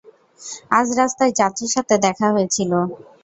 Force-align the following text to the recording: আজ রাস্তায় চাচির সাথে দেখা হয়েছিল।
আজ 0.71 0.87
রাস্তায় 0.99 1.33
চাচির 1.39 1.69
সাথে 1.75 1.95
দেখা 2.05 2.27
হয়েছিল। 2.31 2.71